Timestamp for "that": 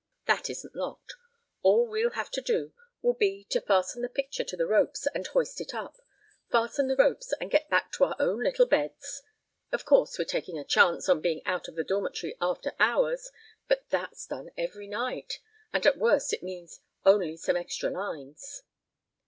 0.25-0.49